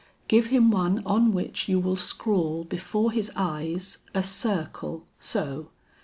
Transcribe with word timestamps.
Give 0.27 0.47
him 0.47 0.71
one 0.71 1.03
on 1.05 1.31
which 1.31 1.69
you 1.69 1.79
will 1.79 1.95
scrawl 1.95 2.63
before 2.63 3.11
his 3.11 3.31
eyes, 3.35 3.99
a 4.15 4.23
circle, 4.23 5.05
so. 5.19 5.69